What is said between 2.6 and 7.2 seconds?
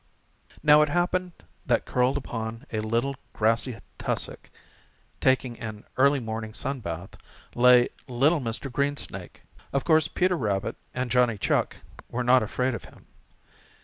a little grassy tussock, taking an early morning sun bath,